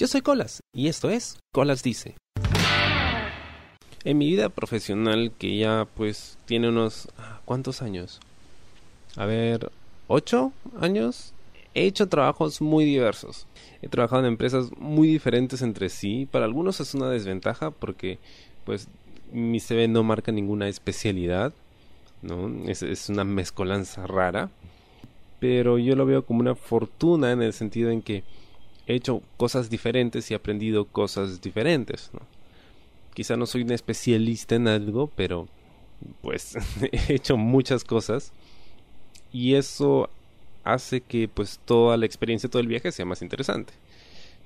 [0.00, 2.16] Yo soy Colas y esto es Colas Dice.
[4.02, 7.08] En mi vida profesional, que ya pues tiene unos...
[7.18, 8.18] ah, ¿Cuántos años?
[9.16, 9.70] A ver,
[10.06, 11.34] ¿ocho años?
[11.74, 13.46] He hecho trabajos muy diversos.
[13.82, 16.26] He trabajado en empresas muy diferentes entre sí.
[16.30, 18.18] Para algunos es una desventaja porque
[18.64, 18.88] pues
[19.30, 21.52] mi CV no marca ninguna especialidad.
[22.22, 22.50] ¿no?
[22.66, 24.48] Es, es una mezcolanza rara.
[25.40, 28.24] Pero yo lo veo como una fortuna en el sentido en que
[28.90, 32.10] he hecho cosas diferentes y he aprendido cosas diferentes.
[32.12, 32.20] ¿no?
[33.14, 35.48] Quizá no soy un especialista en algo, pero
[36.22, 36.56] pues
[36.92, 38.32] he hecho muchas cosas
[39.32, 40.10] y eso
[40.64, 43.72] hace que pues toda la experiencia, todo el viaje sea más interesante.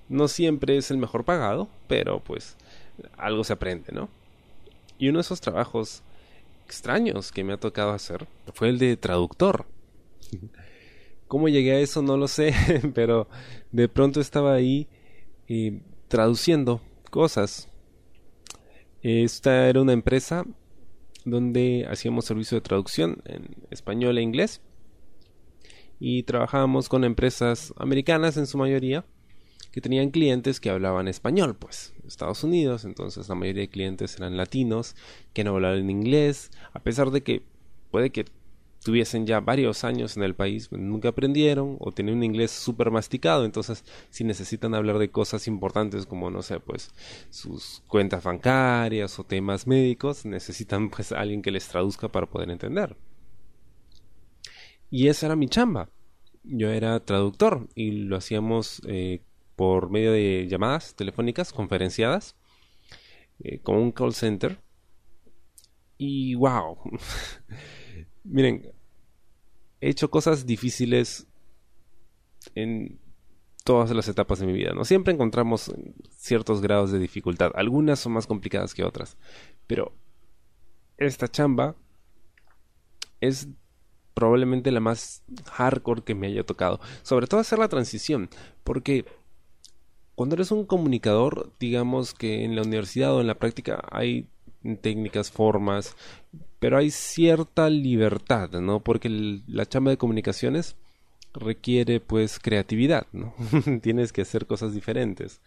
[0.09, 2.57] No siempre es el mejor pagado, pero pues
[3.17, 4.11] algo se aprende, ¿no?
[4.99, 6.03] Y uno de esos trabajos
[6.67, 9.65] extraños que me ha tocado hacer fue el de traductor.
[11.29, 12.03] ¿Cómo llegué a eso?
[12.03, 12.55] No lo sé,
[12.95, 13.29] pero
[13.73, 14.89] de pronto estaba ahí
[15.49, 17.69] eh, traduciendo cosas.
[19.03, 20.45] Esta era una empresa
[21.25, 24.61] donde hacíamos servicio de traducción en español e inglés
[25.99, 29.05] y trabajábamos con empresas americanas en su mayoría
[29.73, 34.37] que tenían clientes que hablaban español, pues Estados Unidos, entonces la mayoría de clientes eran
[34.37, 34.95] latinos
[35.33, 37.43] que no hablaban inglés, a pesar de que
[37.91, 38.27] puede que
[38.85, 43.47] tuviesen ya varios años en el país, nunca aprendieron o tienen un inglés súper masticado,
[43.47, 46.91] entonces si necesitan hablar de cosas importantes como, no sé, pues
[47.31, 52.97] sus cuentas bancarias o temas médicos, necesitan pues alguien que les traduzca para poder entender.
[54.91, 55.89] Y esa era mi chamba.
[56.45, 59.23] Yo era traductor y lo hacíamos eh,
[59.57, 62.37] por medio de llamadas telefónicas conferenciadas,
[63.43, 64.61] eh, con un call center.
[65.97, 66.77] Y wow.
[68.25, 68.74] Miren,
[69.85, 71.27] he hecho cosas difíciles
[72.55, 72.99] en
[73.65, 74.73] todas las etapas de mi vida.
[74.73, 75.75] No siempre encontramos
[76.17, 77.53] ciertos grados de dificultad.
[77.55, 79.19] Algunas son más complicadas que otras.
[79.67, 79.93] Pero
[80.97, 81.77] esta chamba
[83.21, 83.47] es
[84.15, 85.23] probablemente la más
[85.53, 86.81] hardcore que me haya tocado.
[87.03, 88.31] Sobre todo hacer la transición.
[88.63, 89.05] Porque
[90.15, 94.31] cuando eres un comunicador, digamos que en la universidad o en la práctica hay
[94.81, 95.97] técnicas, formas,
[96.59, 98.81] pero hay cierta libertad, ¿no?
[98.81, 99.09] Porque
[99.47, 100.77] la chamba de comunicaciones
[101.35, 103.35] requiere pues creatividad, ¿no?
[103.83, 105.41] Tienes que hacer cosas diferentes.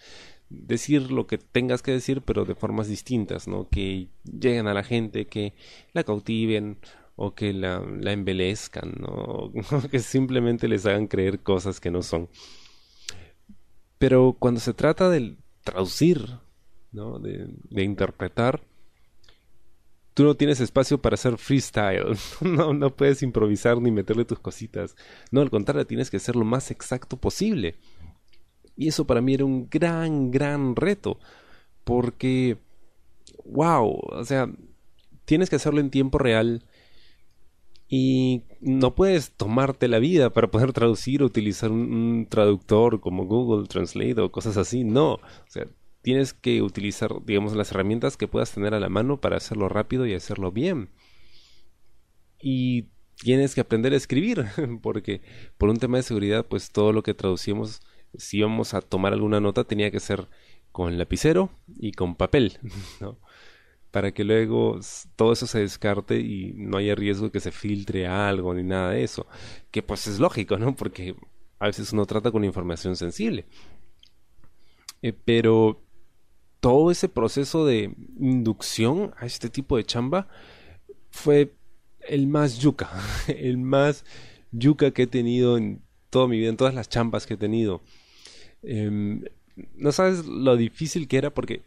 [0.50, 3.68] Decir lo que tengas que decir, pero de formas distintas, ¿no?
[3.70, 5.54] Que lleguen a la gente, que
[5.94, 6.78] la cautiven
[7.16, 9.52] o que la, la embelezcan, ¿no?
[9.92, 12.30] que simplemente les hagan creer cosas que no son.
[13.98, 16.24] Pero cuando se trata de traducir,
[16.92, 17.18] ¿no?
[17.18, 18.62] De interpretar,
[20.18, 22.18] tú no tienes espacio para hacer freestyle.
[22.42, 24.96] No, no puedes improvisar ni meterle tus cositas.
[25.30, 27.76] No, al contrario, tienes que ser lo más exacto posible.
[28.76, 31.20] Y eso para mí era un gran, gran reto.
[31.84, 32.58] Porque,
[33.46, 34.50] wow, o sea,
[35.26, 36.64] tienes que hacerlo en tiempo real.
[37.88, 43.28] Y no puedes tomarte la vida para poder traducir o utilizar un, un traductor como
[43.28, 44.84] Google Translate o cosas así.
[44.84, 45.68] No, o sea,
[46.08, 50.06] tienes que utilizar, digamos, las herramientas que puedas tener a la mano para hacerlo rápido
[50.06, 50.88] y hacerlo bien.
[52.42, 52.86] Y
[53.18, 54.46] tienes que aprender a escribir,
[54.82, 55.20] porque
[55.58, 57.82] por un tema de seguridad, pues todo lo que traducimos,
[58.18, 60.30] si íbamos a tomar alguna nota, tenía que ser
[60.72, 62.58] con lapicero y con papel,
[63.02, 63.20] ¿no?
[63.92, 64.80] Para que luego
[65.18, 68.92] todo eso se descarte y no haya riesgo de que se filtre algo ni nada
[68.92, 69.28] de eso.
[69.72, 70.74] Que pues es lógico, ¿no?
[70.74, 71.18] Porque
[71.60, 73.46] a veces uno trata con información sensible.
[75.02, 75.84] Eh, pero
[76.68, 80.28] todo ese proceso de inducción a este tipo de chamba
[81.10, 81.54] fue
[82.02, 82.90] el más yuca,
[83.30, 84.04] el más
[84.52, 87.80] yuca que he tenido en toda mi vida, en todas las chambas que he tenido.
[88.64, 89.22] Eh,
[89.78, 91.62] no sabes lo difícil que era porque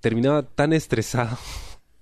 [0.00, 1.36] terminaba tan estresado,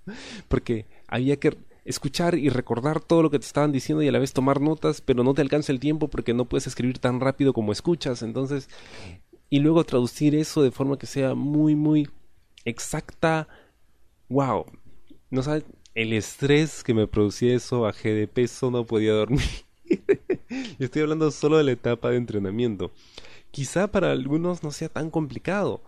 [0.46, 4.20] porque había que escuchar y recordar todo lo que te estaban diciendo y a la
[4.20, 7.52] vez tomar notas, pero no te alcanza el tiempo porque no puedes escribir tan rápido
[7.52, 8.68] como escuchas, entonces,
[9.50, 12.08] y luego traducir eso de forma que sea muy, muy
[12.68, 13.48] exacta.
[14.28, 14.66] Wow,
[15.30, 19.42] no sabes el estrés que me producía eso, bajé de peso, no podía dormir.
[20.78, 22.92] Estoy hablando solo de la etapa de entrenamiento.
[23.50, 25.80] Quizá para algunos no sea tan complicado,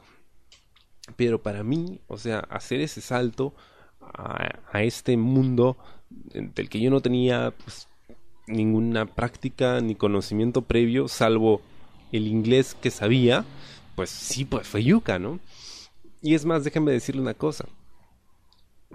[1.17, 3.55] pero para mí, o sea, hacer ese salto
[4.00, 5.77] a, a este mundo
[6.11, 7.87] del que yo no tenía pues,
[8.47, 11.61] ninguna práctica ni conocimiento previo, salvo
[12.11, 13.44] el inglés que sabía,
[13.94, 15.38] pues sí, pues fue yuca, ¿no?
[16.22, 17.67] Y es más, déjenme decirle una cosa.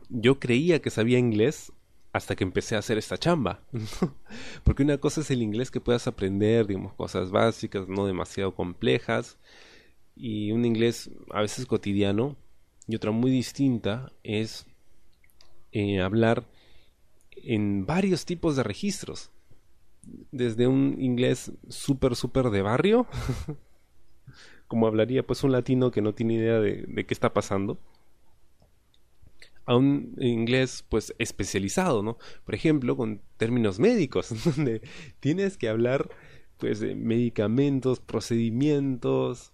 [0.09, 1.71] Yo creía que sabía inglés
[2.13, 3.61] hasta que empecé a hacer esta chamba.
[4.63, 9.37] Porque una cosa es el inglés que puedas aprender, digamos, cosas básicas, no demasiado complejas.
[10.15, 12.37] y un inglés a veces cotidiano
[12.87, 14.65] y otra muy distinta es
[15.71, 16.45] eh, hablar
[17.31, 19.31] en varios tipos de registros.
[20.31, 23.07] Desde un inglés súper, súper de barrio,
[24.75, 27.79] como hablaría pues un latino que no tiene idea de, qué está pasando,
[29.65, 32.17] a un inglés pues especializado, ¿no?
[32.43, 34.81] Por ejemplo, con términos médicos, donde
[35.21, 36.09] tienes que hablar
[36.57, 39.53] pues de medicamentos, procedimientos,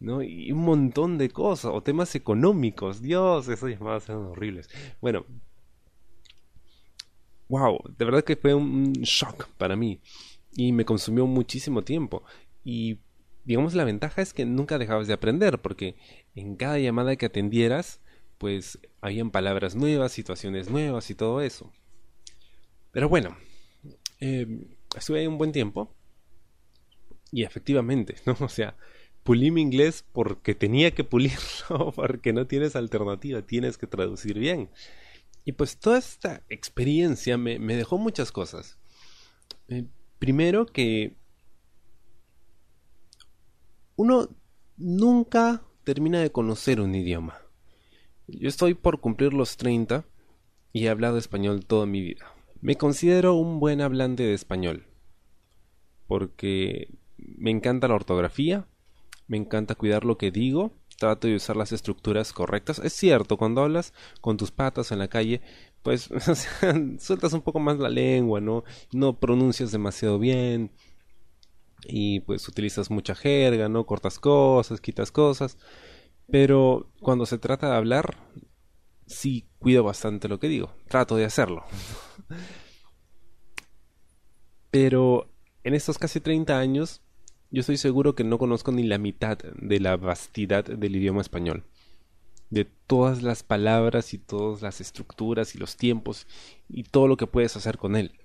[0.00, 0.22] ¿no?
[0.22, 3.02] Y un montón de cosas, o temas económicos.
[3.02, 4.70] Dios, esas llamadas eran horribles.
[5.02, 5.26] Bueno,
[7.50, 10.00] wow, de verdad que fue un shock para mí
[10.54, 12.22] y me consumió muchísimo tiempo.
[12.64, 13.00] Y
[13.44, 15.96] digamos la ventaja es que nunca dejabas de aprender porque
[16.34, 18.00] en cada llamada que atendieras
[18.38, 21.72] pues habían palabras nuevas, situaciones nuevas y todo eso.
[22.90, 23.36] Pero bueno,
[24.20, 24.46] eh,
[24.96, 25.94] estuve ahí un buen tiempo
[27.30, 28.36] y efectivamente, ¿no?
[28.40, 28.76] O sea,
[29.22, 34.70] pulí mi inglés porque tenía que pulirlo, porque no tienes alternativa, tienes que traducir bien.
[35.44, 38.78] Y pues toda esta experiencia me, dejó muchas cosas.
[39.68, 39.84] Eh,
[40.18, 41.16] primero que
[43.96, 44.28] uno
[44.76, 47.38] nunca termina de conocer un idioma.
[48.26, 50.04] Yo estoy por cumplir los 30
[50.72, 52.26] y he hablado español toda mi vida.
[52.60, 54.86] Me considero un buen hablante de español
[56.06, 58.66] porque me encanta la ortografía,
[59.26, 62.78] me encanta cuidar lo que digo, trato de usar las estructuras correctas.
[62.78, 65.40] Es cierto, cuando hablas con tus patas en la calle,
[65.82, 66.08] pues
[66.98, 68.64] sueltas un poco más la lengua, ¿no?
[68.92, 70.70] No pronuncias demasiado bien
[71.86, 73.86] y pues utilizas mucha jerga, ¿no?
[73.86, 75.58] Cortas cosas, quitas cosas.
[76.30, 78.16] Pero cuando se trata de hablar,
[79.06, 80.74] sí cuido bastante lo que digo.
[80.88, 81.64] Trato de hacerlo.
[84.70, 85.28] Pero
[85.64, 87.02] en estos casi 30 años,
[87.50, 91.64] yo estoy seguro que no conozco ni la mitad de la vastidad del idioma español.
[92.48, 96.26] De todas las palabras y todas las estructuras y los tiempos
[96.68, 98.21] y todo lo que puedes hacer con él.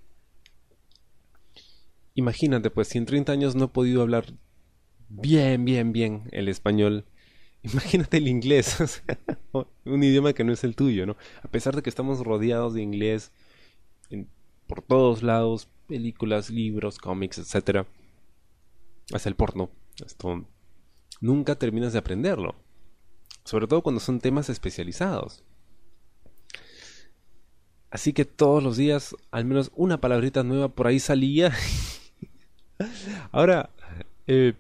[2.18, 4.26] Imagínate, pues, si en 30 años no he podido hablar
[5.08, 7.06] bien, bien, bien el español,
[7.64, 9.04] Imagínate el inglés,
[9.86, 11.18] un idioma que no es el tuyo, ¿no?
[11.44, 13.32] A pesar de que estamos rodeados de inglés
[14.68, 17.88] por todos lados, películas, libros, cómics, etcétera,
[19.14, 19.70] hasta el porno,
[20.06, 20.46] esto
[21.22, 22.56] nunca terminas de aprenderlo,
[23.44, 25.44] sobre todo cuando son temas especializados.
[27.90, 31.54] Así que todos los días, al menos una palabrita nueva por ahí salía.
[33.32, 33.70] Ahora,
[34.28, 34.54] eh,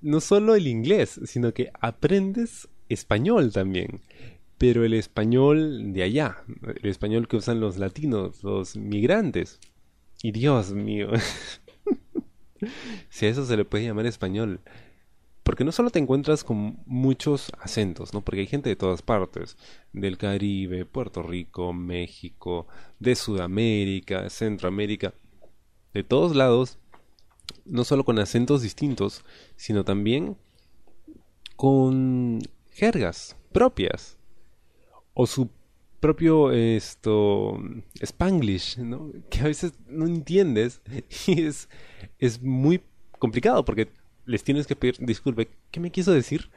[0.00, 4.00] no solo el inglés, sino que aprendes español también.
[4.58, 6.44] Pero el español de allá,
[6.82, 9.58] el español que usan los latinos, los migrantes.
[10.22, 11.08] Y Dios mío,
[13.08, 14.60] si a eso se le puede llamar español.
[15.42, 18.20] Porque no solo te encuentras con muchos acentos, ¿no?
[18.20, 19.56] Porque hay gente de todas partes,
[19.94, 22.66] del Caribe, Puerto Rico, México,
[22.98, 25.14] de Sudamérica, Centroamérica,
[25.94, 26.78] de todos lados,
[27.64, 29.24] no solo con acentos distintos,
[29.56, 30.36] sino también
[31.56, 32.40] con
[32.72, 34.16] jergas propias
[35.14, 35.50] o su
[36.00, 37.60] propio esto
[38.00, 39.12] spanglish, ¿no?
[39.28, 40.80] que a veces no entiendes
[41.26, 41.68] y es,
[42.18, 42.82] es muy
[43.18, 43.88] complicado porque
[44.24, 46.50] les tienes que pedir disculpe, ¿qué me quiso decir?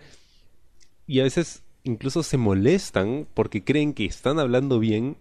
[1.06, 5.18] Y a veces incluso se molestan porque creen que están hablando bien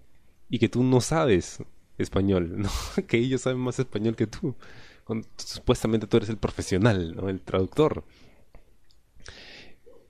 [0.48, 1.58] y que tú no sabes
[1.98, 2.70] español, ¿no?
[3.06, 4.54] que ellos saben más español que tú
[5.36, 7.28] supuestamente tú eres el profesional, ¿no?
[7.28, 8.04] El traductor.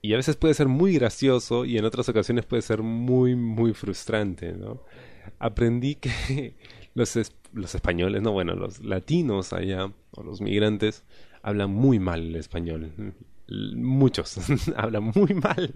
[0.01, 3.73] Y a veces puede ser muy gracioso y en otras ocasiones puede ser muy, muy
[3.73, 4.83] frustrante, ¿no?
[5.39, 6.57] Aprendí que
[6.95, 7.17] los,
[7.53, 11.05] los españoles, no, bueno, los latinos allá, o los migrantes,
[11.43, 12.93] hablan muy mal el español.
[13.49, 14.39] Muchos
[14.77, 15.75] hablan muy mal.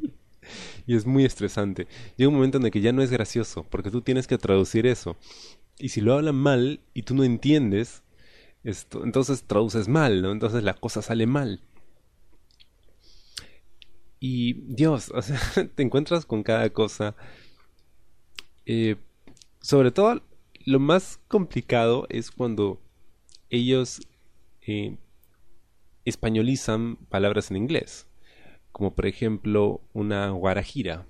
[0.87, 1.89] Y es muy estresante.
[2.17, 4.87] Llega un momento en el que ya no es gracioso, porque tú tienes que traducir
[4.87, 5.17] eso.
[5.78, 8.02] Y si lo hablan mal y tú no entiendes,
[8.64, 10.33] entonces traduces mal, ¿no?
[10.33, 11.61] Entonces la cosa sale mal.
[14.18, 15.12] Y Dios,
[15.75, 17.14] te encuentras con cada cosa.
[18.64, 18.97] Eh,
[19.61, 20.23] sobre todo,
[20.64, 22.80] lo más complicado es cuando
[23.50, 24.00] ellos
[24.62, 24.97] eh,
[26.04, 28.09] españolizan palabras en inglés.
[28.73, 31.06] Como por ejemplo una guarajira.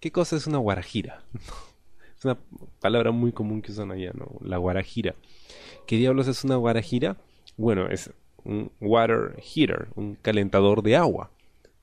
[0.00, 1.24] ¿Qué cosa es una guarajira?
[2.18, 2.38] es una
[2.80, 4.26] palabra muy común que usan allá, ¿no?
[4.40, 5.14] La guarajira.
[5.86, 7.16] ¿Qué diablos es una guarajira?
[7.56, 8.10] Bueno, es
[8.44, 11.30] un water heater, un calentador de agua.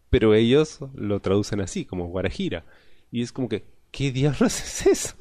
[0.09, 2.65] Pero ellos lo traducen así, como guarajira.
[3.11, 5.15] Y es como que, ¿qué diablos es eso?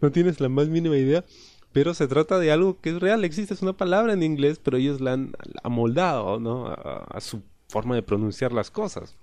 [0.00, 1.24] no tienes la más mínima idea.
[1.72, 3.24] Pero se trata de algo que es real.
[3.24, 6.66] Existe, es una palabra en inglés, pero ellos la han amoldado, ¿no?
[6.68, 9.16] A, su forma de pronunciar las cosas.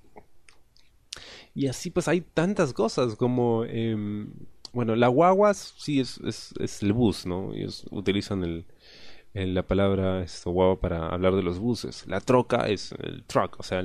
[1.55, 4.31] Y así pues hay tantas cosas como, em,
[4.73, 7.53] bueno, la guaguas sí es, es, el bus, ¿no?
[7.53, 8.65] Ellos utilizan el,
[9.33, 12.05] la palabra esto, guagua para hablar de los buses.
[12.07, 13.83] La troca es el truck, o sea,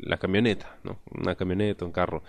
[0.00, 1.00] la camioneta, ¿no?
[1.10, 2.22] Una camioneta, un carro.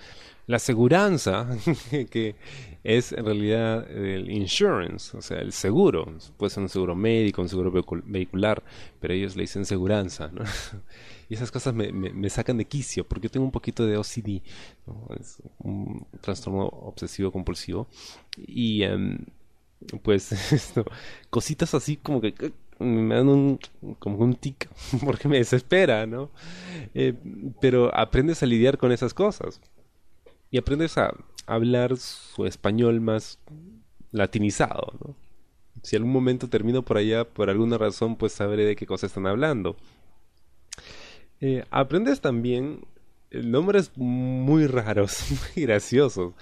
[0.48, 1.48] La seguranza,
[2.12, 2.36] que
[2.84, 6.06] es en realidad el insurance, o sea, el seguro.
[6.38, 7.72] Puede ser un seguro médico, un seguro
[8.06, 8.64] vehicular,
[9.00, 10.44] pero ellos le dicen seguranza, ¿no?
[11.30, 14.42] Y esas cosas me, me, sacan de quicio, porque yo tengo un poquito de OCD,
[15.20, 17.88] es un trastorno obsesivo compulsivo.
[18.38, 19.18] Y em,
[20.04, 20.86] pues esto,
[21.30, 22.34] cositas así como que
[22.80, 23.60] me dan un,
[24.00, 24.70] como un tic,
[25.06, 26.30] porque me desespera, ¿no?
[26.94, 27.14] Eh,
[27.62, 29.62] pero aprendes a lidiar con esas cosas.
[30.52, 31.14] Y aprendes a
[31.48, 33.40] hablar su español más
[34.12, 35.16] latinizado, ¿no?
[35.84, 39.28] Si algún momento termino por allá, por alguna razón, pues sabré de qué cosa están
[39.28, 39.76] hablando.
[41.48, 42.88] Eh, aprendes también
[43.30, 45.24] nombres muy raros,
[45.56, 46.34] muy graciosos.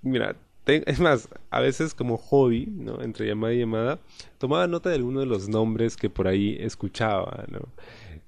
[0.00, 3.02] Mira, es más, a veces como hobby, ¿no?
[3.02, 3.98] Entre llamada y llamada,
[4.38, 7.62] tomaba nota de alguno de los nombres que por ahí escuchaba, ¿no?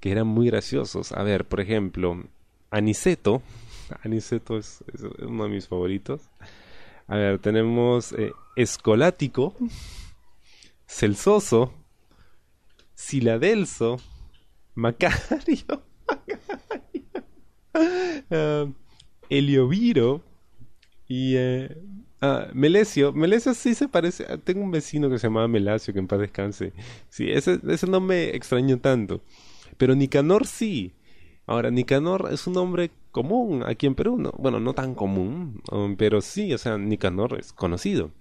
[0.00, 1.12] Que eran muy graciosos.
[1.12, 2.24] A ver, por ejemplo,
[2.70, 3.40] Aniceto.
[4.02, 4.82] Aniceto es,
[5.20, 6.22] uno de mis favoritos.
[7.06, 9.54] A ver, tenemos eh, Escolático,
[10.88, 11.72] Celsoso,
[12.96, 14.00] Siladelso,
[14.74, 15.84] Macario,
[18.30, 18.72] uh,
[19.28, 20.22] Elioviro
[21.06, 21.76] y eh,
[22.20, 23.12] Ah, Melesio.
[23.12, 24.26] Melesio sí se parece.
[24.28, 26.72] Ah, tengo un vecino que se llamaba Melasio, que en paz descanse.
[27.08, 29.22] Sí, ese, ese no me extrañó tanto.
[29.78, 30.92] Pero Nicanor sí.
[31.46, 34.18] Ahora, Nicanor es un nombre común aquí en Perú.
[34.18, 34.32] ¿no?
[34.38, 38.12] Bueno, no tan común, um, pero sí, o sea, Nicanor es conocido.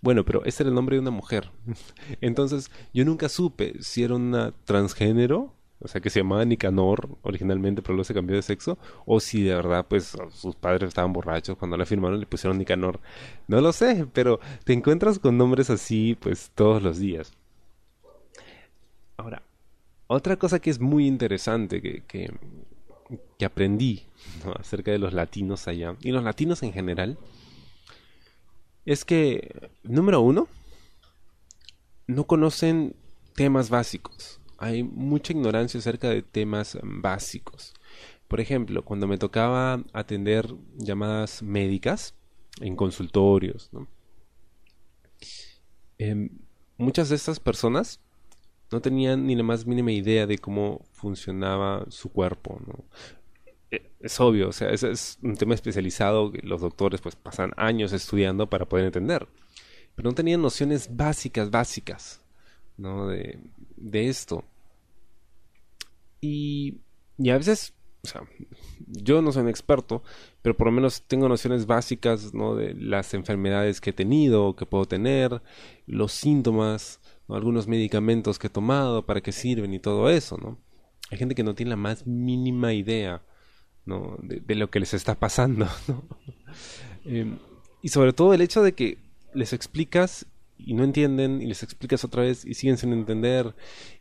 [0.00, 1.50] Bueno, pero ese era el nombre de una mujer.
[2.22, 7.82] Entonces, yo nunca supe si era una transgénero o sea, que se llamaba Nicanor originalmente,
[7.82, 11.58] pero luego se cambió de sexo, o si de verdad, pues sus padres estaban borrachos
[11.58, 13.00] cuando la firmaron le pusieron Nicanor.
[13.46, 17.32] No lo sé, pero te encuentras con nombres así, pues todos los días.
[19.18, 19.42] Ahora,
[20.06, 24.04] otra cosa que es muy interesante que, que, aprendí
[24.58, 27.18] acerca de los latinos allá, y los latinos en general,
[28.86, 30.48] es que, número uno,
[32.06, 32.94] no conocen
[33.34, 37.74] temas básicos hay mucha ignorancia acerca de temas básicos.
[38.28, 42.14] Por ejemplo, cuando me tocaba atender llamadas médicas
[42.60, 43.70] en consultorios,
[45.98, 46.30] em,
[46.76, 48.00] muchas de estas personas
[48.70, 52.60] no tenían ni la más mínima idea de cómo funcionaba su cuerpo.
[53.70, 57.52] E, es obvio, o sea, es, es un tema especializado que los doctores pues pasan
[57.56, 59.28] años estudiando para poder entender.
[59.94, 62.20] Pero no tenían nociones básicas, básicas,
[62.76, 63.06] ¿no?
[63.06, 63.38] De,
[63.76, 64.44] de esto.
[66.20, 66.78] Y,
[67.18, 68.22] y a veces, o sea,
[68.86, 70.02] yo no soy un experto,
[70.42, 72.54] pero por lo menos tengo nociones básicas, ¿no?
[72.54, 75.42] De las enfermedades que he tenido, que puedo tener,
[75.86, 80.58] los síntomas, algunos medicamentos que he tomado, para qué sirven y todo eso, ¿no?
[81.10, 83.22] Hay gente que no tiene la más mínima idea,
[83.84, 84.16] ¿no?
[84.22, 86.04] De, lo que les está pasando, ¿no?
[87.04, 87.38] Em,
[87.82, 88.98] y sobre todo el hecho de que
[89.34, 90.26] les explicas
[90.58, 93.54] y no entienden y les explicas otra vez y siguen sin entender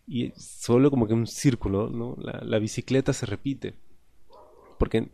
[0.07, 2.15] y solo como que un círculo, ¿no?
[2.19, 3.75] La, bicicleta se repite.
[4.77, 5.09] Porque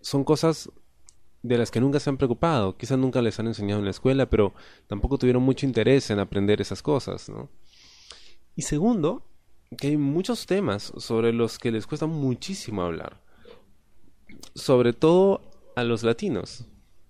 [0.00, 0.70] son cosas
[1.42, 4.28] de las que nunca se han preocupado, quizás nunca les han enseñado en la escuela,
[4.28, 4.52] pero
[4.88, 7.48] tampoco tuvieron mucho interés en aprender esas cosas, ¿no?
[8.56, 9.22] Y segundo,
[9.78, 13.20] que hay muchos temas sobre los que les cuesta muchísimo hablar.
[14.54, 15.42] Sobre todo
[15.76, 16.64] a los latinos,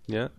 [0.06, 0.33] ¿ya?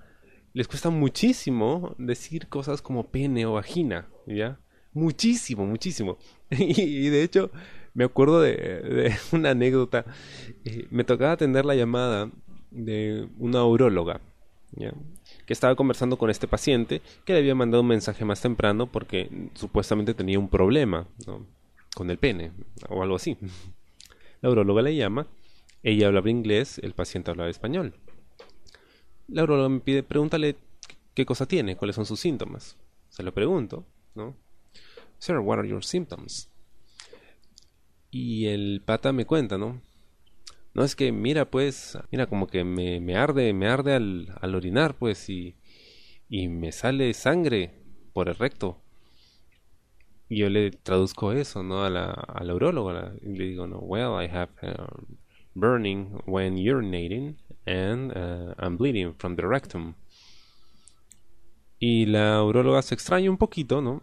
[0.58, 4.60] Les cuesta muchísimo decir cosas como pene o vagina, ¿ya?
[4.92, 6.18] Muchísimo, muchísimo.
[6.50, 7.52] y, de hecho,
[7.94, 10.04] me acuerdo de, una anécdota.
[10.66, 12.32] Eh, me tocaba atender la llamada
[12.72, 14.20] de una uróloga,
[14.72, 14.92] ¿ya?
[15.46, 19.30] que estaba conversando con este paciente que le había mandado un mensaje más temprano porque
[19.54, 21.06] supuestamente tenía un problema
[21.96, 22.52] con el pene
[22.90, 23.38] o algo así.
[24.42, 25.28] La uróloga le llama,
[25.84, 27.94] ella hablaba inglés, el paciente hablaba español.
[29.28, 30.56] La me pide, pregúntale
[31.14, 32.78] qué cosa tiene, cuáles son sus síntomas.
[33.10, 34.36] Se lo pregunto, ¿no?
[35.20, 36.50] Sir, what are your symptoms?
[38.10, 39.82] Y el pata me cuenta, ¿no?
[40.74, 44.56] No es que, mira, pues, mira, como que me, me arde, me arde al, al
[44.56, 45.56] orinar, pues, y,
[46.30, 47.74] y me sale sangre
[48.14, 48.82] por el recto.
[50.30, 51.84] Y yo le traduzco eso, ¿no?
[51.84, 52.28] A la.
[53.22, 54.86] Y le digo, no, well, I have uh,
[55.56, 59.96] burning when urinating and uh, I'm bleeding from the rectum.
[61.80, 64.02] Y la urologa se extraña un poquito, ¿no?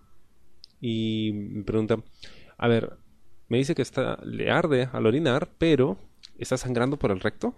[0.80, 1.96] Y me pregunta,
[2.56, 2.96] a ver,
[3.48, 5.98] me dice que está, le arde al orinar, pero
[6.38, 7.54] está sangrando por el recto.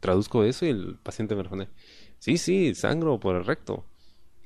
[0.00, 1.68] Traduzco eso y el paciente me responde,
[2.18, 3.84] sí, sí, sangro por el recto.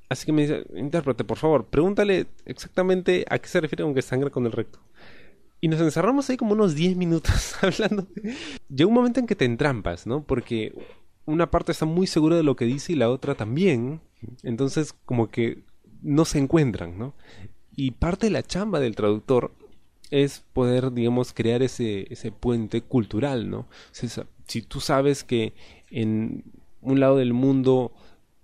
[0.09, 4.03] Así que me dice, intérprete, por favor, pregúntale exactamente a qué se refiere con que
[4.03, 4.81] sangra con el recto.
[5.61, 8.07] Y nos encerramos ahí como unos 10 minutos hablando.
[8.69, 10.23] Llega un momento en que te entrampas, ¿no?
[10.23, 10.73] Porque
[11.25, 14.01] una parte está muy segura de lo que dice y la otra también.
[14.43, 15.65] Entonces, como que
[16.03, 17.15] no se encuentran, ¿no?
[17.75, 19.53] Y parte de la chamba del traductor
[20.11, 23.69] es poder, digamos, crear ese, ese puente cultural, ¿no?
[24.47, 25.53] si tú sabes que
[25.91, 26.43] en
[26.81, 27.93] un lado del mundo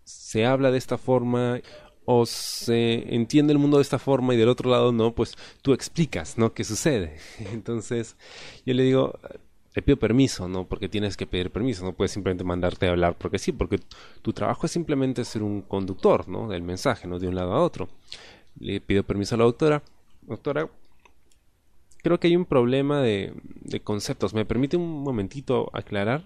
[0.04, 1.60] se habla de esta forma
[2.04, 5.72] o se entiende el mundo de esta forma y del otro lado no, pues tú
[5.72, 6.52] explicas, ¿no?
[6.52, 7.16] ¿Qué sucede?
[7.52, 8.16] Entonces
[8.66, 9.18] yo le digo,
[9.74, 10.66] le pido permiso, ¿no?
[10.66, 13.80] Porque tienes que pedir permiso, no puedes simplemente mandarte a hablar porque sí, porque
[14.22, 16.48] tu trabajo es simplemente ser un conductor, ¿no?
[16.48, 17.18] Del mensaje, ¿no?
[17.18, 17.88] De un lado a otro.
[18.58, 19.82] Le pido permiso a la doctora.
[20.22, 20.68] Doctora,
[22.02, 24.32] creo que hay un problema de, de conceptos.
[24.32, 26.24] ¿Me permite un momentito aclarar?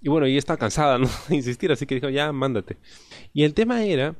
[0.00, 1.08] Y bueno, ella está cansada, ¿no?
[1.28, 2.76] De insistir, así que dijo, ya, mándate.
[3.32, 4.14] Y el tema era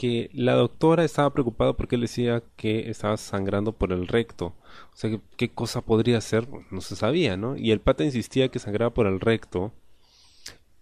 [0.00, 4.54] que la doctora estaba preocupada porque él decía que estaba sangrando por el recto.
[4.94, 6.48] O sea, ¿qué, cosa podría ser?
[6.70, 7.54] No se sabía, ¿no?
[7.54, 9.74] Y el pata insistía que sangraba por el recto.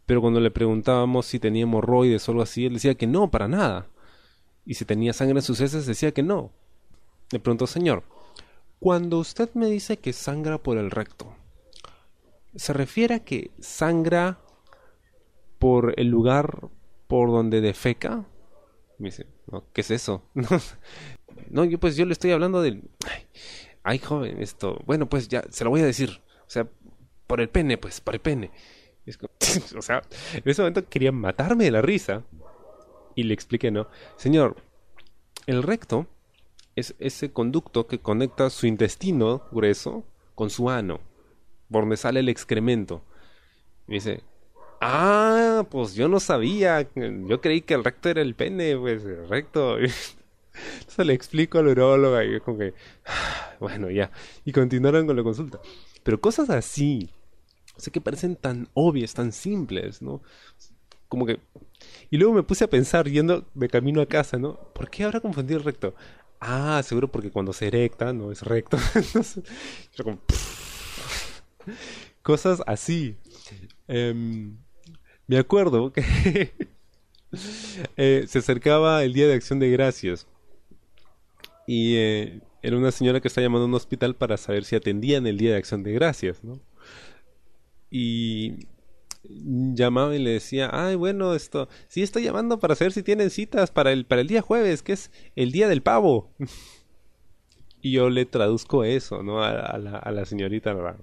[0.06, 3.48] Pero cuando le preguntábamos si tenía hemorroides o algo así, él decía que no, para
[3.48, 3.88] nada.
[4.64, 6.52] Y si tenía sangre en sus heces, decía que no.
[7.32, 8.04] Le preguntó, señor,
[8.78, 11.34] cuando usted me dice que sangra por el recto,
[12.54, 14.38] ¿se refiere a que sangra
[15.58, 16.68] por el lugar
[17.08, 18.24] por donde defeca?
[18.98, 19.26] Me dice,
[19.72, 20.22] ¿qué es eso?
[21.50, 22.82] no, yo pues yo le estoy hablando del...
[23.84, 24.82] Ay, joven, esto...
[24.86, 26.20] Bueno, pues ya, se lo voy a decir.
[26.46, 26.68] O sea,
[27.26, 28.50] por el pene, pues, por el pene.
[29.76, 30.02] o sea,
[30.34, 32.24] en ese momento querían matarme de la risa.
[33.14, 33.88] Y le expliqué, ¿no?
[34.16, 34.56] Señor,
[35.46, 36.06] el recto
[36.76, 41.00] es ese conducto que conecta su intestino grueso con su ano,
[41.70, 43.02] por donde sale el excremento.
[43.88, 44.22] Y dice,
[44.80, 46.88] Ah, pues yo no sabía.
[46.94, 49.78] Yo creí que el recto era el pene, pues el recto.
[49.78, 52.74] Entonces le explico al urólogo y es como que,
[53.60, 54.10] bueno, ya.
[54.44, 55.60] Y continuaron con la consulta.
[56.02, 57.10] Pero cosas así,
[57.76, 60.22] o sea, que parecen tan obvias, tan simples, ¿no?
[61.08, 61.40] Como que...
[62.10, 64.54] Y luego me puse a pensar, yendo de camino a casa, ¿no?
[64.74, 65.94] ¿Por qué habrá confundido el recto?
[66.40, 68.78] Ah, seguro porque cuando se erecta no es recto.
[70.02, 70.18] como...
[72.22, 73.16] Cosas así.
[73.86, 74.50] Eh,
[75.28, 76.02] me acuerdo que
[77.96, 80.26] eh, se acercaba el Día de Acción de Gracias
[81.66, 85.26] y eh, era una señora que está llamando a un hospital para saber si atendían
[85.26, 86.60] el Día de Acción de Gracias, ¿no?
[87.90, 88.66] Y
[89.22, 93.70] llamaba y le decía, ay, bueno, esto, sí estoy llamando para saber si tienen citas
[93.70, 96.32] para el, para el día jueves, que es el día del pavo.
[97.82, 99.42] y yo le traduzco eso, ¿no?
[99.42, 100.96] A, la, a la, señorita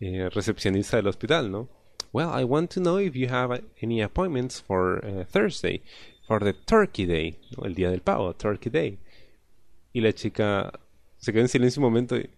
[0.00, 1.70] eh, recepcionista del hospital, ¿no?
[2.12, 5.82] Well, I want to know if you have any appointments for uh, Thursday,
[6.26, 8.98] for the Turkey Day, el día del pavo, Turkey Day.
[9.92, 10.72] Y la chica
[11.18, 12.28] se quedó en silencio un momento y...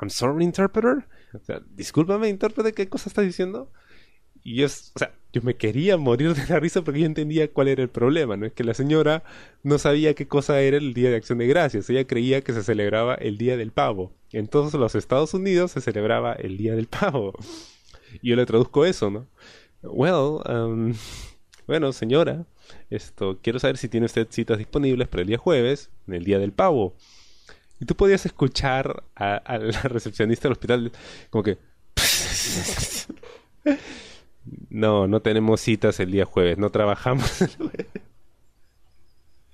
[0.00, 1.04] I'm sorry, interpreter.
[1.32, 3.70] O sea, discúlpame, intérprete, ¿qué cosa estás diciendo?
[4.42, 7.68] Y yo, o sea, yo me quería morir de la risa porque yo entendía cuál
[7.68, 8.46] era el problema, ¿no?
[8.46, 9.24] Es que la señora
[9.62, 11.88] no sabía qué cosa era el Día de Acción de Gracias.
[11.90, 14.12] Ella creía que se celebraba el Día del Pavo.
[14.32, 17.32] En todos los Estados Unidos se celebraba el Día del Pavo.
[18.22, 19.26] Yo le traduzco eso, ¿no?
[19.82, 20.94] Well, um,
[21.66, 22.46] bueno, señora,
[22.90, 26.38] esto, quiero saber si tiene usted citas disponibles para el día jueves, en el día
[26.38, 26.94] del pavo.
[27.80, 30.92] Y tú podías escuchar a, la recepcionista del hospital
[31.30, 31.58] como que...
[34.70, 37.42] no, no tenemos citas el día jueves, no trabajamos.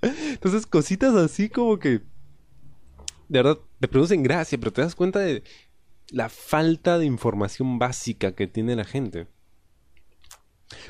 [0.03, 2.01] Entonces, cositas así como que...
[3.29, 5.44] De verdad, te producen gracia, pero te das cuenta de
[6.12, 9.27] la falta de información básica que tiene la gente.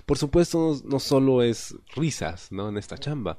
[0.06, 2.68] Por supuesto, no, solo es risas, ¿no?
[2.68, 3.38] En esta chamba.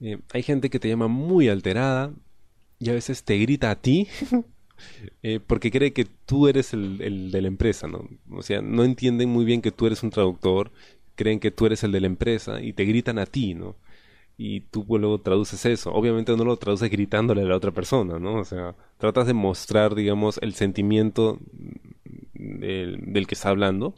[0.00, 2.12] Eh, hay gente que te llama muy alterada
[2.78, 4.06] y a veces te grita a ti
[5.22, 8.08] eh, porque cree que tú eres el, el, de la empresa, ¿no?
[8.30, 10.72] O sea, no entienden muy bien que tú eres un traductor,
[11.14, 13.76] creen que tú eres el de la empresa y te gritan a ti, ¿no?
[14.40, 15.92] Y tú luego traduces eso.
[15.92, 18.36] Obviamente no lo traduces gritándole a la otra persona, ¿no?
[18.36, 21.40] O sea, tratas de mostrar, digamos, el sentimiento
[22.34, 23.94] del, que está hablando,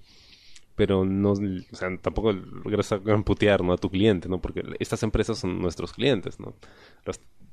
[0.76, 2.94] pero no, o sea, tampoco logras
[3.26, 3.74] putear, ¿no?
[3.74, 4.40] A tu cliente, ¿no?
[4.40, 6.54] Porque estas empresas son nuestros clientes, ¿no?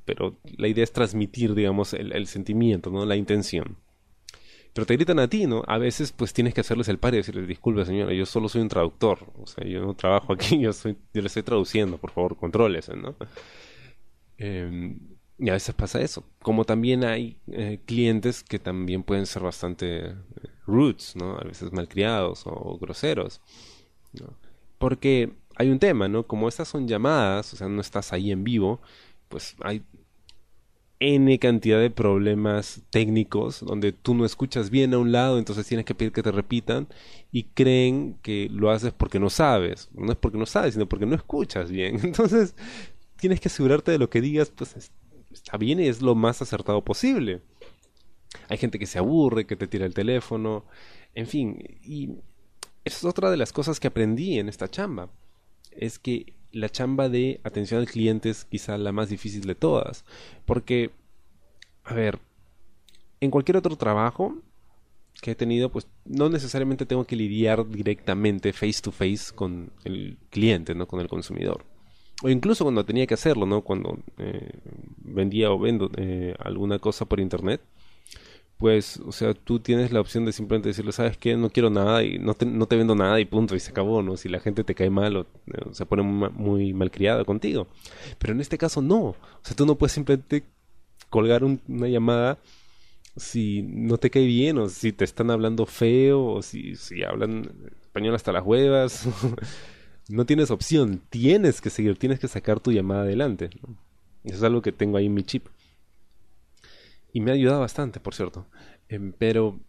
[0.06, 3.06] pero la idea es transmitir, digamos, el, el sentimiento, ¿no?
[3.06, 3.76] La intención.
[4.78, 5.64] Pero te gritan a ti, ¿no?
[5.66, 8.62] A veces pues tienes que hacerles el par y decirles, disculpe señora, yo solo soy
[8.62, 12.12] un traductor, o sea, yo no trabajo aquí, yo, soy, yo le estoy traduciendo, por
[12.12, 13.16] favor, controles, ¿no?
[14.38, 15.00] Em,
[15.40, 16.24] Y a veces pasa eso.
[16.42, 20.16] Como también hay eh, clientes que también pueden ser bastante
[20.66, 21.38] rudes, ¿no?
[21.38, 23.42] A veces malcriados o groseros.
[24.78, 26.28] Porque hay un tema, ¿no?
[26.28, 28.80] Como estas son llamadas, o sea, no estás ahí en vivo,
[29.30, 29.84] pues hay
[31.00, 35.86] N cantidad de problemas técnicos donde tú no escuchas bien a un lado, entonces tienes
[35.86, 36.88] que pedir que te repitan
[37.32, 39.90] y creen que lo haces porque no sabes.
[39.94, 42.00] No es porque no sabes, sino porque no escuchas bien.
[42.04, 42.56] Entonces
[43.18, 44.92] tienes que asegurarte de lo que digas, pues
[45.32, 47.42] está bien y es lo más acertado posible.
[48.50, 50.66] Hay gente que se aburre, que te tira el teléfono,
[51.14, 51.58] en fin.
[51.84, 52.10] Y
[52.86, 55.10] esa es otra de las cosas que aprendí en esta chamba.
[55.72, 60.06] Es que la chamba de atención al cliente es quizá la más difícil de todas.
[60.46, 60.92] Porque,
[61.84, 62.20] a ver,
[63.20, 64.36] en cualquier otro trabajo
[65.22, 70.18] que he tenido, pues no necesariamente tengo que lidiar directamente face to face con el
[70.30, 70.88] cliente, ¿no?
[70.88, 71.66] Con el consumidor.
[72.24, 73.62] O incluso cuando tenía que hacerlo, ¿no?
[73.62, 74.52] Cuando eh,
[74.98, 77.62] vendía o vendo eh, alguna cosa por internet
[78.58, 81.38] pues, o sea, tú tienes la opción de simplemente decirle, ¿sabes qué?
[81.38, 84.02] No quiero nada y no te, no te vendo nada y punto, y se acabó,
[84.02, 84.18] ¿no?
[84.18, 85.28] Si la gente te cae mal o,
[85.72, 87.68] se pone muy, malcriada contigo.
[88.18, 89.00] Pero en este caso no.
[89.00, 90.44] O sea, tú no puedes simplemente
[91.10, 92.40] colgar una llamada
[93.16, 97.50] si no te cae bien o si te están hablando feo o si, si hablan
[97.82, 99.08] español hasta las huevas.
[100.10, 103.50] no tienes opción, tienes que seguir, tienes que sacar tu llamada adelante.
[104.24, 105.48] Eso es algo que tengo ahí en mi chip.
[107.18, 108.46] Y me ha ayudado bastante, por cierto.
[108.90, 109.60] Em, pero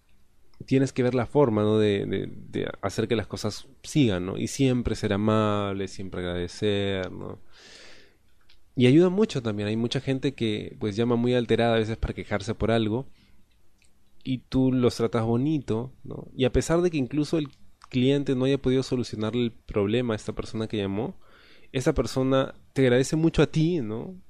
[0.66, 1.78] tienes que ver la forma, ¿no?
[1.78, 4.37] De, de, hacer que las cosas sigan, ¿no?
[4.37, 7.40] Y siempre ser amable, siempre agradecer, ¿no?
[8.76, 9.66] Y ayuda mucho también.
[9.66, 13.08] Hay mucha gente que pues llama muy alterada a veces para quejarse por algo.
[14.22, 16.28] Y tú los tratas bonito, ¿no?
[16.37, 17.48] Y a pesar de que incluso el
[17.88, 21.18] cliente no haya podido solucionar el problema a esta persona que llamó,
[21.72, 24.20] esa persona te agradece mucho a ti, ¿no?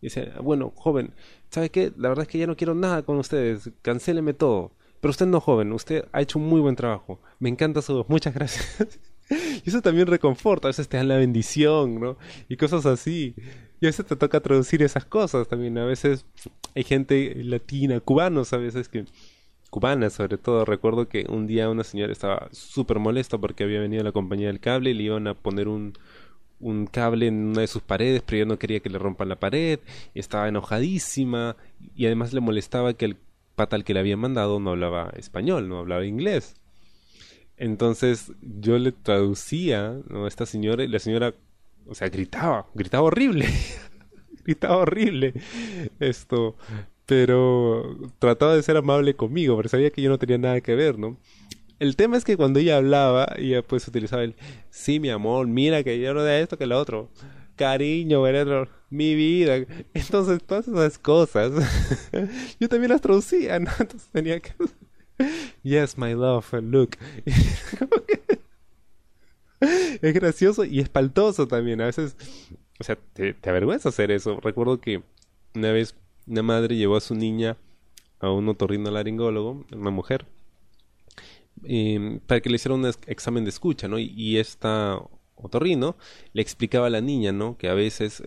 [0.00, 1.14] Y dice, bueno, joven,
[1.50, 1.92] ¿sabe qué?
[1.96, 4.72] La verdad es que ya no quiero nada con ustedes, cancéleme todo.
[5.00, 7.20] Pero usted no, joven, usted ha hecho un muy buen trabajo.
[7.38, 8.86] Me encanta su voz, muchas gracias.
[9.64, 12.16] y eso también reconforta, a veces te dan la bendición, ¿no?
[12.48, 13.34] Y cosas así.
[13.80, 15.78] Y a veces te toca traducir esas cosas también.
[15.78, 16.26] A veces
[16.74, 19.04] hay gente latina, cubanos a veces que...
[19.70, 20.64] Cubanas sobre todo.
[20.64, 24.46] Recuerdo que un día una señora estaba súper molesta porque había venido a la compañía
[24.46, 25.92] del cable y le iban a poner un,
[26.60, 29.38] un cable en una de sus paredes, pero yo no quería que le rompan la
[29.38, 29.80] pared,
[30.14, 31.56] estaba enojadísima,
[31.94, 33.16] y además le molestaba que el
[33.54, 36.54] pata al que le había mandado no hablaba español, no hablaba inglés.
[37.56, 41.34] Entonces yo le traducía a esta señora y la señora,
[41.86, 43.46] o sea, gritaba, gritaba horrible,
[44.44, 45.34] gritaba horrible
[45.98, 46.56] esto,
[47.04, 50.98] pero trataba de ser amable conmigo, pero sabía que yo no tenía nada que ver,
[50.98, 51.16] ¿no?
[51.78, 54.34] El tema es que cuando ella hablaba, ella pues utilizaba el,
[54.70, 57.10] sí, mi amor, mira que yo no de esto que lo otro.
[57.56, 58.22] Cariño,
[58.90, 59.56] mi vida.
[59.94, 61.52] Entonces, todas esas cosas,
[62.60, 63.70] yo también las traducía, ¿no?
[63.78, 64.52] Entonces tenía que...
[65.64, 66.90] Yes, my love, look.
[69.60, 71.80] es gracioso y espaltoso también.
[71.80, 72.16] A veces,
[72.78, 74.38] o sea, te, te avergüenza hacer eso.
[74.40, 75.02] Recuerdo que
[75.54, 75.96] una vez
[76.28, 77.56] una madre llevó a su niña
[78.20, 80.26] a un otorrinolaringólogo, una mujer,
[81.64, 83.98] Em, para que le hiciera un examen de escucha, ¿no?
[83.98, 85.00] Y, esta
[85.36, 85.96] otorrino
[86.32, 87.56] le explicaba a la niña, ¿no?
[87.56, 88.22] Que a veces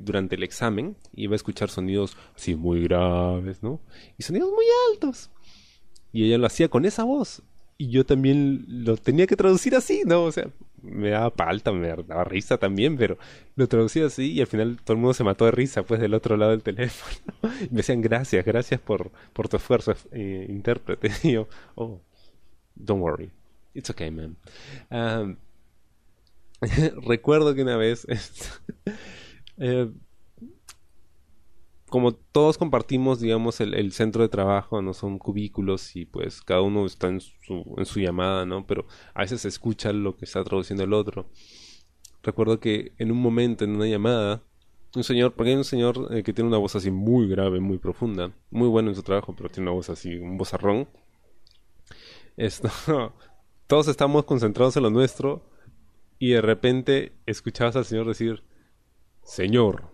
[0.00, 3.80] durante el examen iba a escuchar sonidos así muy graves, ¿no?
[4.16, 5.30] Y sonidos muy altos.
[6.12, 7.42] Y ella lo hacía con esa voz.
[7.78, 10.24] Y yo también lo tenía que traducir así, ¿no?
[10.24, 10.48] O sea,
[10.82, 13.16] me daba palta, me daba risa también, pero
[13.56, 16.14] lo traducía así y al final todo el mundo se mató de risa, pues del
[16.14, 17.16] otro lado del teléfono.
[17.70, 21.10] Me decían gracias, gracias por, por tu esfuerzo, eh, intérprete.
[21.22, 22.00] Y yo, oh,
[22.82, 23.30] Don't worry.
[23.74, 24.36] It's okay, man.
[24.90, 25.36] Um,
[27.06, 28.06] recuerdo que una vez,
[29.58, 29.90] eh,
[31.88, 36.86] como todos compartimos, digamos, el, centro de trabajo, no son cubículos y pues cada uno
[36.86, 38.66] está en su, en su llamada, ¿no?
[38.66, 41.26] Pero a veces se escucha lo que está traduciendo el otro.
[42.22, 44.42] Recuerdo que en un momento, en una llamada,
[44.94, 47.78] un señor, porque hay un señor eh, que tiene una voz así muy grave, muy
[47.78, 50.88] profunda, muy bueno en su trabajo, pero tiene una voz así, un vozarrón
[52.36, 52.70] esto,
[53.66, 55.44] todos estamos concentrados en lo nuestro
[56.18, 58.42] y de repente escuchabas al Señor decir,
[59.22, 59.90] Señor,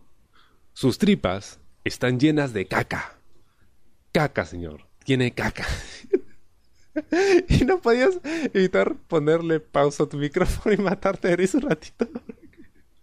[0.73, 3.19] sus tripas están llenas de caca.
[4.13, 5.67] Caca, Señor, tiene caca.
[7.49, 8.21] y no podías
[8.53, 12.09] evitar ponerle pausa a tu micrófono y matarte de risa un ratito.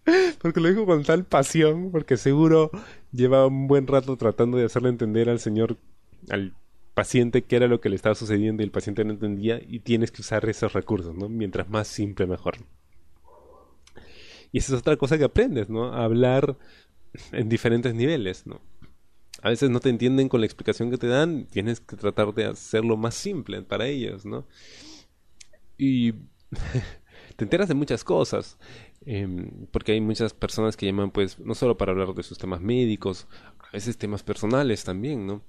[0.41, 2.71] porque lo dijo con tal pasión, porque seguro
[3.12, 5.78] llevaba un buen rato tratando de hacerle entender al Señor,
[6.30, 6.54] al
[6.95, 10.12] paciente qué era lo que le estaba sucediendo y el paciente no entendía y tienes
[10.12, 11.29] que usar esos recursos, ¿no?
[11.29, 12.58] Mientras más simple, mejor.
[14.51, 15.93] Y esa es otra cosa que aprendes, ¿no?
[15.93, 16.58] A hablar
[17.31, 18.62] en diferentes niveles, ¿no?
[19.45, 22.45] a veces no te entienden con la explicación que te dan, tienes que tratar de
[22.45, 24.47] hacerlo más simple para ellos, ¿no?
[25.77, 26.13] Y
[27.36, 28.58] te enteras de muchas cosas,
[29.05, 32.60] em, porque hay muchas personas que llaman, pues, no solo para hablar de sus temas
[32.60, 33.27] médicos,
[33.60, 35.43] a veces temas personales también, ¿no?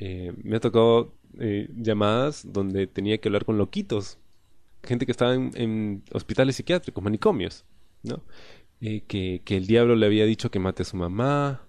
[0.00, 4.18] Eh, me ha tocado eh, llamadas donde tenía que hablar con loquitos,
[4.84, 7.64] gente que estaba en, hospitales psiquiátricos, manicomios,
[8.04, 8.22] ¿no?
[8.80, 11.66] Eh, que, que el diablo le había dicho que mate a su mamá,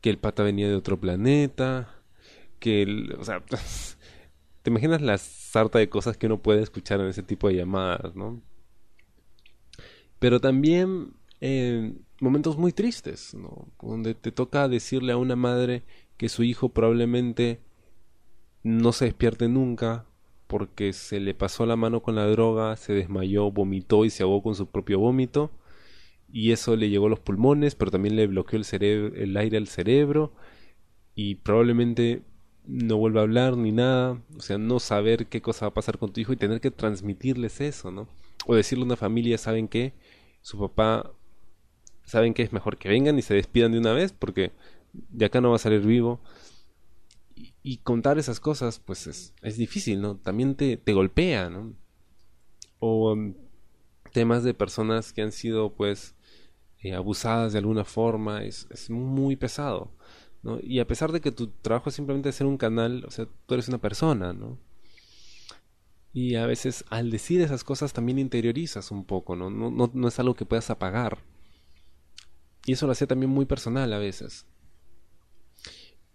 [0.00, 1.94] que el pata venía de otro planeta,
[2.58, 3.44] que el, o sea,
[4.62, 8.16] te imaginas la sarta de cosas que uno puede escuchar en ese tipo de llamadas,
[8.16, 8.40] ¿no?
[10.18, 11.12] Pero también
[12.20, 13.68] momentos muy tristes, ¿no?
[13.82, 15.84] Donde te toca decirle a una madre
[16.18, 17.60] que su hijo probablemente
[18.62, 20.04] no se despierte nunca
[20.46, 24.42] porque se le pasó la mano con la droga, se desmayó, vomitó y se ahogó
[24.42, 25.50] con su propio vómito
[26.30, 29.68] y eso le llegó a los pulmones, pero también le bloqueó el, el aire al
[29.68, 30.32] cerebro
[31.14, 32.22] y probablemente
[32.66, 35.98] no vuelva a hablar ni nada, o sea, no saber qué cosa va a pasar
[35.98, 38.08] con tu hijo y tener que transmitirles eso, ¿no?
[38.46, 39.94] O decirle a una familia, ¿saben qué?
[40.42, 41.10] Su papá,
[42.04, 42.42] ¿saben qué?
[42.42, 44.52] Es mejor que vengan y se despidan de una vez porque
[44.92, 46.20] de acá no va a salir vivo.
[47.62, 50.16] Y, contar esas cosas, pues es, es difícil, ¿no?
[50.16, 51.74] También te, te golpea, ¿no?
[52.78, 53.34] O um,
[54.12, 56.14] temas de personas que han sido, pues,
[56.80, 59.92] eh, abusadas de alguna forma, es, es muy pesado.
[60.42, 60.58] ¿no?
[60.62, 63.54] Y a pesar de que tu trabajo es simplemente ser un canal, o sea, tú
[63.54, 64.58] eres una persona, ¿no?
[66.12, 69.50] Y a veces al decir esas cosas también interiorizas un poco, ¿no?
[69.50, 71.18] No, no, no es algo que puedas apagar.
[72.66, 74.46] Y eso lo hace también muy personal a veces.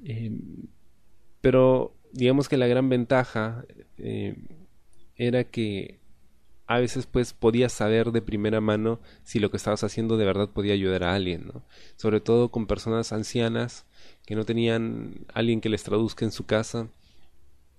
[0.03, 0.31] Eh,
[1.41, 3.65] pero digamos que la gran ventaja
[3.97, 4.35] eh,
[5.15, 5.99] era que
[6.65, 10.49] a veces pues podías saber de primera mano si lo que estabas haciendo de verdad
[10.49, 11.63] podía ayudar a alguien, ¿no?
[11.97, 13.85] Sobre todo con personas ancianas
[14.25, 16.87] que no tenían alguien que les traduzca en su casa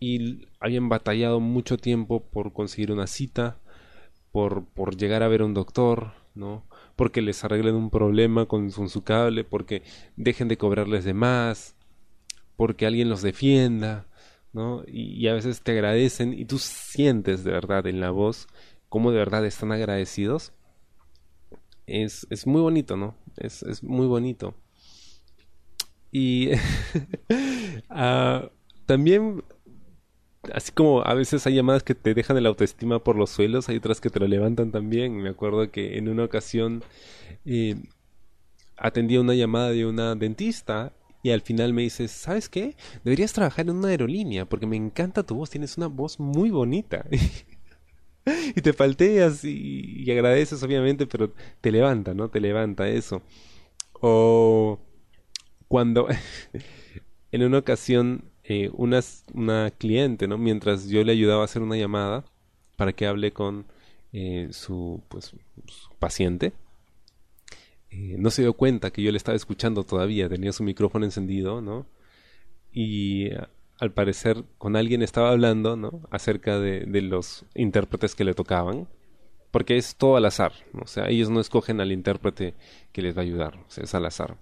[0.00, 3.58] y habían batallado mucho tiempo por conseguir una cita,
[4.32, 6.64] por, por llegar a ver a un doctor, ¿no?
[6.96, 9.82] Porque les arreglen un problema con, con su cable, porque
[10.16, 11.74] dejen de cobrarles de más,
[12.56, 14.06] porque alguien los defienda,
[14.52, 14.84] ¿no?
[14.86, 18.46] Y, a veces te agradecen y tú sientes de verdad en la voz
[18.88, 20.52] cómo de verdad están agradecidos,
[21.86, 23.16] es, es muy bonito, ¿no?
[23.36, 24.54] Es, es muy bonito.
[26.12, 28.48] Y uh,
[28.86, 29.42] también,
[30.52, 33.78] así como a veces hay llamadas que te dejan el autoestima por los suelos, hay
[33.78, 35.16] otras que te lo levantan también.
[35.16, 36.84] Me acuerdo que en una ocasión
[37.44, 37.74] eh,
[38.76, 40.92] atendí una llamada de una dentista
[41.24, 42.76] y al final me dices, ¿sabes qué?
[43.02, 47.06] Deberías trabajar en una aerolínea porque me encanta tu voz, tienes una voz muy bonita.
[48.54, 51.32] y te falteas y, y, agradeces obviamente, pero
[51.62, 52.28] te levanta, ¿no?
[52.28, 53.22] Te levanta eso.
[53.94, 54.78] O
[55.66, 56.08] cuando
[57.32, 59.00] en una ocasión eh, una,
[59.32, 60.36] una cliente, ¿no?
[60.36, 62.26] Mientras yo le ayudaba a hacer una llamada
[62.76, 63.64] para que hable con
[64.12, 65.34] eh, su, pues,
[65.66, 66.52] su paciente,
[67.94, 71.60] eh, no se dio cuenta que yo le estaba escuchando todavía, tenía su micrófono encendido,
[71.60, 71.86] ¿no?
[72.72, 73.30] Y
[73.78, 76.02] al parecer con alguien estaba hablando, ¿no?
[76.10, 78.88] Acerca de, de, los intérpretes que le tocaban,
[79.52, 80.80] porque es todo al azar, ¿no?
[80.82, 82.54] o sea, ellos no escogen al intérprete
[82.90, 84.36] que les va a ayudar, o sea, es al azar.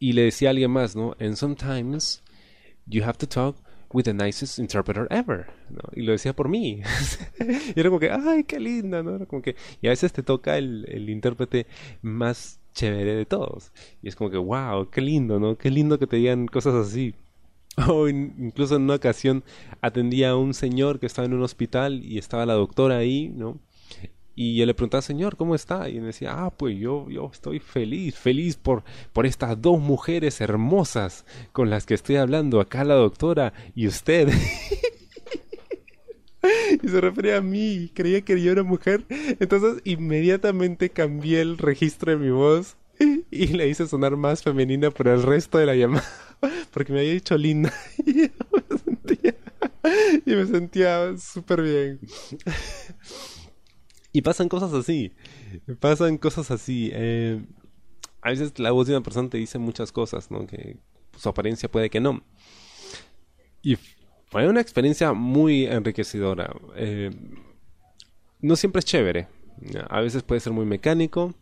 [0.00, 1.14] Y le decía a alguien más, ¿no?
[1.20, 2.24] And sometimes
[2.86, 3.56] you have to talk
[3.94, 5.80] with the nicest interpreter ever, ¿no?
[5.94, 6.82] Y lo decía por mí.
[7.74, 9.14] y era como que, ay, qué linda, ¿no?
[9.14, 11.66] Era como que, y a veces te toca el, el intérprete
[12.02, 13.70] más chévere de todos.
[14.02, 15.56] Y es como que, wow, qué lindo, ¿no?
[15.56, 17.14] Qué lindo que te digan cosas así.
[17.88, 19.42] O incluso en una ocasión
[19.80, 23.58] atendía a un señor que estaba en un hospital y estaba la doctora ahí, ¿no?
[24.34, 25.88] Y yo le preguntaba, Señor, ¿cómo está?
[25.88, 30.40] Y me decía, ah, pues yo, yo estoy feliz, feliz por, por estas dos mujeres
[30.40, 34.28] hermosas con las que estoy hablando, acá la doctora y usted.
[36.82, 39.04] y se refería a mí, creía que yo era mujer.
[39.40, 42.76] Entonces inmediatamente cambié el registro de mi voz
[43.30, 46.04] y le hice sonar más femenina por el resto de la llamada,
[46.72, 47.72] porque me había dicho linda.
[47.98, 49.34] y me sentía,
[50.26, 52.00] y me sentía súper bien.
[54.14, 55.12] Y pasan cosas así.
[55.80, 56.88] Pasan cosas así.
[56.92, 57.44] Eh,
[58.22, 60.46] a veces la voz de una persona te dice muchas cosas, ¿no?
[60.46, 60.76] Que
[61.18, 62.22] su apariencia puede que no.
[63.60, 63.76] Y
[64.30, 66.54] fue una experiencia muy enriquecedora.
[66.76, 67.10] Eh,
[68.40, 69.26] no siempre es chévere.
[69.90, 71.34] A veces puede ser muy mecánico.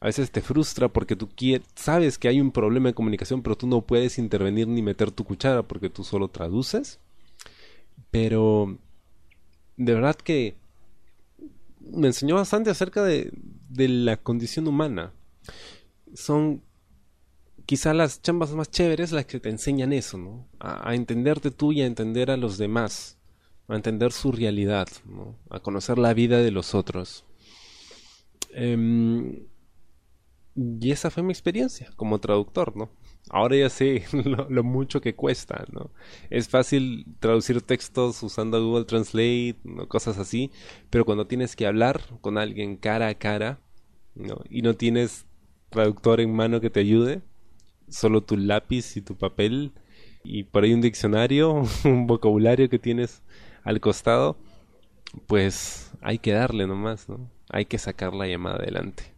[0.00, 1.28] A veces te frustra porque tú
[1.74, 5.24] sabes que hay un problema de comunicación, pero tú no puedes intervenir ni meter tu
[5.24, 7.00] cuchara porque tú solo traduces.
[8.10, 8.78] Pero
[9.76, 10.56] de verdad que
[11.92, 13.30] me enseñó bastante acerca de,
[13.68, 15.12] de la condición humana.
[16.14, 16.62] Son
[17.68, 20.48] quizá las chambas más chéveres las que te enseñan eso, ¿no?
[20.58, 23.18] A, entenderte tú y a entender a los demás,
[23.68, 25.36] a entender su realidad, ¿no?
[25.50, 27.26] A conocer la vida de los otros.
[28.52, 29.46] Em,
[30.56, 32.88] y esa fue mi experiencia como traductor, ¿no?
[33.30, 34.04] Ahora ya sé
[34.48, 35.90] lo, mucho que cuesta, ¿no?
[36.30, 39.56] Es fácil traducir textos usando Google Translate,
[39.88, 40.50] cosas así,
[40.90, 43.60] pero cuando tienes que hablar con alguien cara a cara,
[44.14, 44.42] ¿no?
[44.48, 45.26] Y no tienes
[45.70, 47.22] traductor en mano que te ayude,
[47.88, 49.72] solo tu lápiz y tu papel
[50.24, 53.22] y por ahí un diccionario, un vocabulario que tienes
[53.64, 54.36] al costado,
[55.26, 57.30] pues hay que darle nomás, ¿no?
[57.50, 59.17] Hay que sacar la llamada adelante.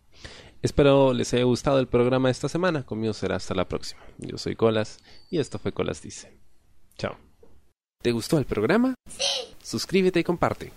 [0.63, 2.85] Espero les haya gustado el programa de esta semana.
[2.85, 4.03] Conmigo será hasta la próxima.
[4.19, 4.99] Yo soy Colas
[5.31, 6.39] y esto fue Colas Dice.
[6.99, 7.17] Chao.
[8.03, 8.95] ¿Te gustó el programa?
[9.09, 9.55] Sí.
[9.63, 10.73] Suscríbete y comparte.